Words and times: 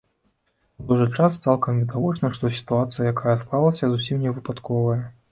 У 0.83 0.85
той 0.91 0.97
жа 1.01 1.05
час 1.17 1.33
цалкам 1.49 1.81
відавочна, 1.81 2.31
што 2.37 2.51
сітуацыя, 2.59 3.05
якая 3.11 3.35
склалася, 3.43 3.91
зусім 3.91 4.23
не 4.25 4.33
выпадковая. 4.39 4.97